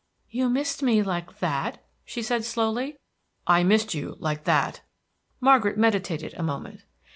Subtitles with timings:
[0.31, 2.97] "You missed me like that?" she said slowly.
[3.45, 4.81] "I missed you like that."
[5.39, 6.81] Margaret meditated a moment.